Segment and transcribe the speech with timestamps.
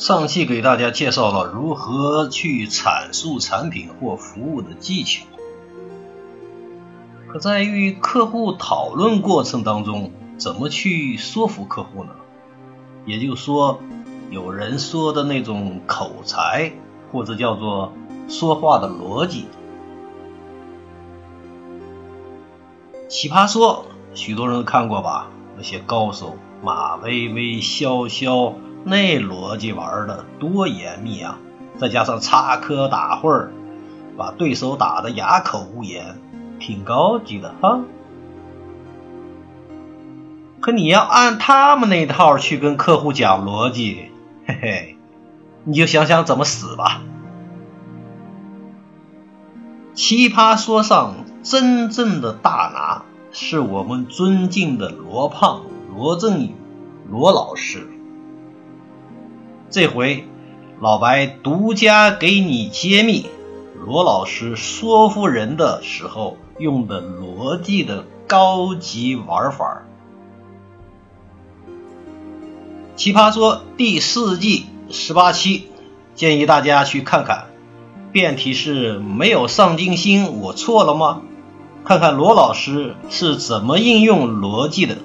[0.00, 5.26] 上期给大家介绍了如何去阐述产品或服务的技巧，
[7.28, 12.12] 可在与客户讨论过程当中，怎么去说服客户呢？
[13.04, 13.78] 也就是说，
[14.30, 16.72] 有人说的那种口才，
[17.12, 17.92] 或者叫做
[18.26, 19.44] 说话的逻辑。
[23.06, 25.28] 奇葩说，许多人看过吧？
[25.58, 28.54] 那些高手马薇薇、潇潇。
[28.84, 31.38] 那逻辑玩的多严密啊！
[31.78, 33.48] 再加上插科打诨，
[34.16, 36.18] 把对手打得哑口无言，
[36.58, 37.80] 挺高级的哈。
[40.60, 44.10] 可你要按他们那套去跟客户讲逻辑，
[44.46, 44.96] 嘿嘿，
[45.64, 47.02] 你就想想怎么死吧。
[49.94, 55.62] 奇葩说上真正的大拿是我们尊敬的罗胖、
[55.94, 56.54] 罗振宇、
[57.10, 57.86] 罗老师。
[59.70, 60.24] 这回，
[60.80, 63.26] 老白独家给你揭秘
[63.78, 69.82] 罗老师说服人的时候用的逻辑的高级玩法。
[72.96, 75.68] 奇葩说第四季十八期，
[76.16, 77.46] 建议大家去看看。
[78.10, 81.22] 辩题是没有上进心，我错了吗？
[81.84, 84.98] 看看罗老师是怎么应用逻辑的。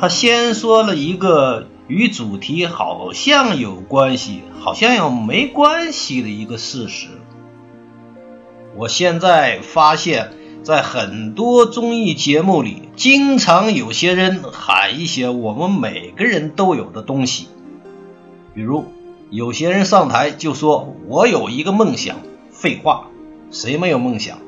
[0.00, 1.66] 他先说了一个。
[1.88, 7.08] 与主题好像有关系，好像又没关系的一个事实。
[8.76, 10.30] 我现在发现，
[10.62, 17.48] 在很多综艺节目里，经常有些人喊一些我们每个人都有的东西，
[18.54, 18.84] 比如
[19.30, 22.18] 有些人上台就说“我有一个梦想”，
[22.52, 23.08] 废话，
[23.50, 24.38] 谁没有梦想？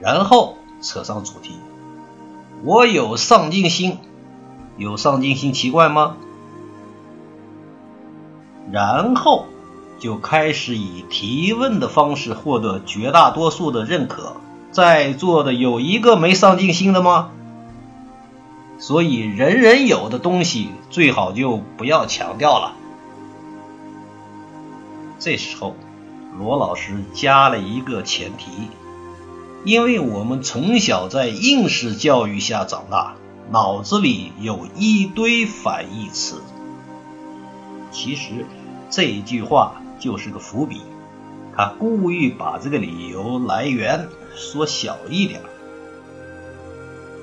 [0.00, 1.52] 然后扯上主题
[2.64, 3.98] ，“我有上进心”。
[4.80, 6.16] 有上进心奇怪吗？
[8.72, 9.44] 然后
[9.98, 14.36] 就开始以提问的方式获得绝大多数的认可。
[14.70, 17.30] 在座的有一个没上进心的吗？
[18.78, 22.72] 所以人人有的东西最好就不要强调了。
[25.18, 25.74] 这时候，
[26.38, 28.70] 罗老师加了一个前提，
[29.66, 33.16] 因为我们从小在应试教育下长大。
[33.52, 36.40] 脑子里有一堆反义词，
[37.90, 38.46] 其实
[38.90, 40.82] 这句话就是个伏笔，
[41.56, 45.40] 他故意把这个理由来源缩小一点。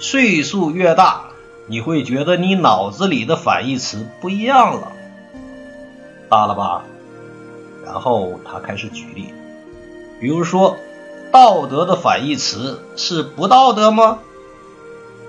[0.02, 1.30] 岁数越大，
[1.68, 4.92] 你会觉得你脑子里的反义词不一样了，
[6.28, 6.84] 大了吧？
[7.86, 9.34] 然后他开始举例，
[10.20, 10.76] 比如说，
[11.32, 14.20] 道德的反义词是不道德吗？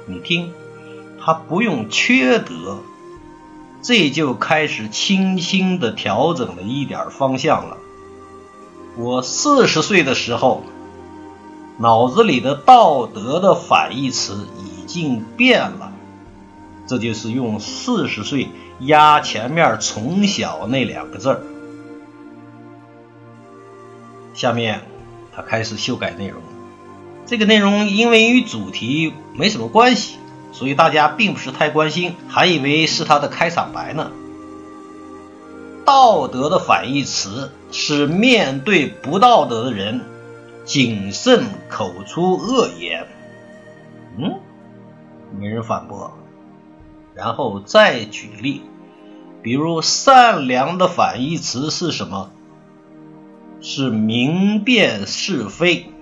[0.07, 0.53] 你听。
[1.29, 2.79] 他不用缺德，
[3.83, 7.77] 这就开始轻轻的调整了一点方向了。
[8.97, 10.65] 我四十岁的时候，
[11.77, 15.93] 脑子里的道德的反义词已经变了，
[16.87, 18.49] 这就是用四十岁
[18.81, 21.43] 压前面从小那两个字儿。
[24.33, 24.81] 下面
[25.37, 26.41] 他开始修改内容，
[27.27, 30.17] 这个内容因为与主题没什么关系。
[30.59, 34.11] 所以大家并不是太关心，还以为是他的开场白呢。
[35.85, 40.01] 道德的反义词是面对不道德的人，
[40.65, 43.07] 谨慎口出恶言。
[44.19, 44.41] 嗯，
[45.39, 46.13] 没人反驳。
[47.15, 48.63] 然后再举例，
[49.43, 52.33] 比如善良的反义词是什么？
[53.61, 55.93] 是明辨是非。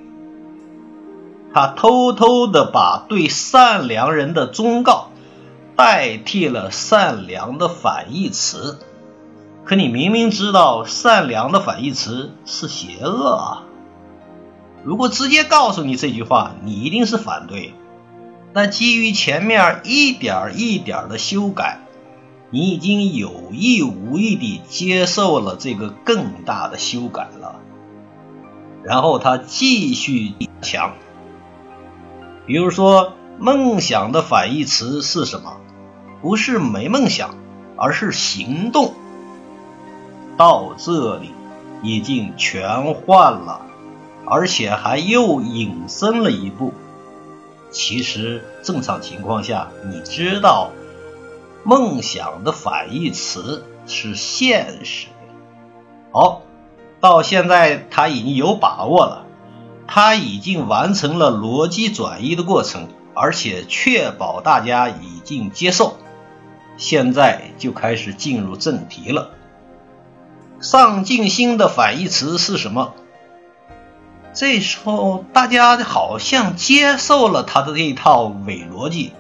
[1.56, 5.08] 他偷偷的把对善良人的忠告
[5.74, 8.78] 代替了善良的反义词，
[9.64, 13.62] 可你明明知道善良的反义词是邪恶啊！
[14.84, 17.72] 如果直接告诉你这句话，你一定是反对。
[18.52, 21.78] 但基于前面一点一点的修改，
[22.50, 27.60] 你已经有意无意地接受了这个更大的修改了。
[28.84, 30.92] 然后他继续强。
[32.47, 35.57] 比如说，梦想的反义词是什么？
[36.22, 37.34] 不是没梦想，
[37.77, 38.95] 而是行动。
[40.37, 41.33] 到这里
[41.83, 43.63] 已经全换了，
[44.25, 46.72] 而且还又引申了一步。
[47.71, 50.71] 其实正常情况下，你知道，
[51.65, 55.09] 梦想的反义词是现实。
[56.13, 56.43] 好，
[57.01, 59.25] 到现在他已经有把握了。
[59.86, 65.97] 他已经完成了逻辑转移的过程，而且确保大家已经接受。
[66.77, 69.30] 现在就开始进入正题了。
[70.60, 72.94] 上进心的反义词是什么？
[74.34, 79.12] 这时候大家好像接受了他的这一套伪逻辑，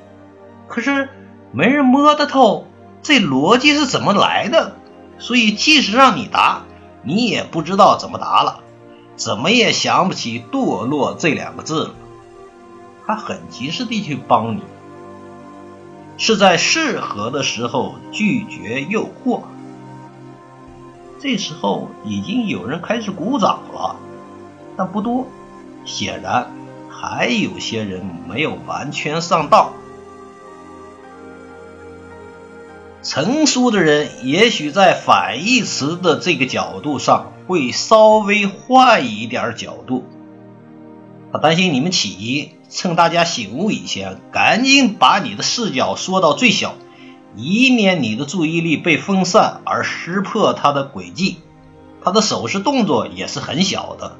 [0.68, 1.08] 可是
[1.52, 2.66] 没人摸得透
[3.02, 4.76] 这逻辑是怎么来的，
[5.18, 6.64] 所以即使让你答，
[7.02, 8.60] 你也不知道怎么答了，
[9.16, 11.94] 怎么也想不起“堕落”这两个字了。
[13.06, 14.62] 他很及时地去帮你，
[16.18, 19.42] 是在适合的时候拒绝诱惑。
[21.20, 23.96] 这时候已经有人开始鼓掌了。
[24.76, 25.26] 但不多，
[25.86, 26.52] 显然
[26.90, 29.72] 还有些人没有完全上道。
[33.06, 40.04] 成熟的人也许在反义词的这个角度上会稍微换一点角度。
[41.32, 46.74] 他担心你们起疑，趁大家醒悟以前，赶紧把你的视角缩到最小，
[47.36, 51.36] 以免你的注意力被分散而识破他的诡计。
[52.02, 54.16] 他的手势动作也是很小的。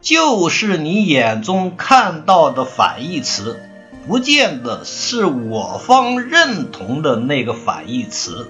[0.00, 3.60] 就是你眼中看到的反义词，
[4.06, 8.48] 不见得是我方认同的那个反义词。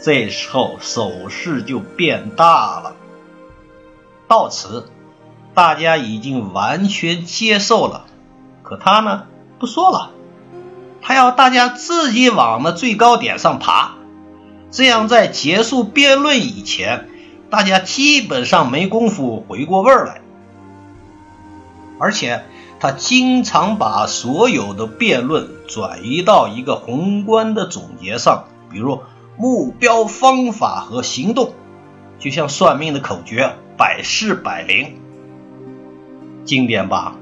[0.00, 2.94] 这时候手势就变大了。
[4.28, 4.86] 到此，
[5.54, 8.06] 大家已经完全接受了。
[8.62, 9.24] 可他呢，
[9.58, 10.12] 不说了。
[11.00, 13.94] 他要大家自己往那最高点上爬，
[14.70, 17.08] 这样在结束辩论以前，
[17.50, 20.20] 大家基本上没工夫回过味儿来。
[21.98, 22.44] 而且
[22.80, 29.00] 他经常把所有的辩论转移到一个宏观的总结上，比如
[29.36, 31.52] 目标、方法和行动，
[32.18, 34.96] 就像算命的口诀“百试百灵”。
[36.44, 37.16] 经典吧？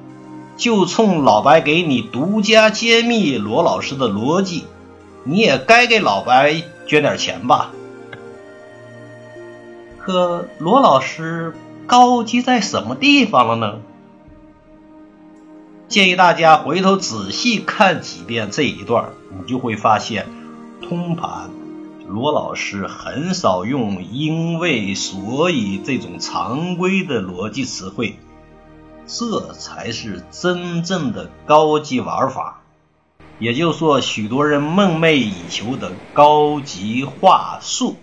[0.56, 4.64] 就冲老白给你独家揭秘罗老师的逻辑，
[5.24, 7.72] 你也该给老白捐点钱吧？
[9.98, 11.54] 可罗老师
[11.86, 13.80] 高级在什么地方了呢？
[15.88, 20.26] 建议大家回头仔细看几遍这一段，你就会发现，
[20.82, 21.48] 通盘
[22.08, 28.18] 罗老师很少用“因为”“所以”这种常规的逻辑词汇，
[29.06, 32.62] 这才是真正的高级玩法，
[33.38, 37.96] 也就是说，许多人梦寐以求的高级话术。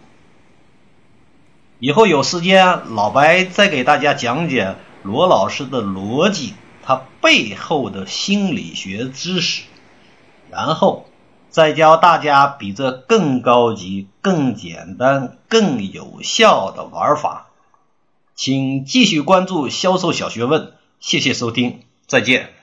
[1.80, 6.54] 以后有时间，老白再给大家讲解罗老师的逻辑。
[6.86, 9.64] 它背后的心理学知识，
[10.52, 11.06] 然后
[11.50, 17.48] 再教大家比这更高级、更简单、更有效的玩法。
[18.36, 22.63] 请继续关注销售小学问，谢谢收听，再见。